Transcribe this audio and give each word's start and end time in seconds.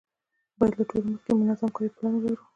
باید 0.57 0.73
له 0.79 0.83
ټولو 0.89 1.07
مخکې 1.13 1.31
منظم 1.39 1.69
کاري 1.75 1.89
پلان 1.95 2.13
ولرو. 2.15 2.43